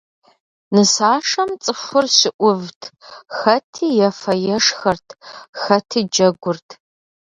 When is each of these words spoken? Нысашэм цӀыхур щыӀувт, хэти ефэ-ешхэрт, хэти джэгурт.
Нысашэм 0.73 1.49
цӀыхур 1.63 2.05
щыӀувт, 2.17 2.81
хэти 3.37 3.87
ефэ-ешхэрт, 4.07 5.07
хэти 5.61 5.99
джэгурт. 6.13 6.69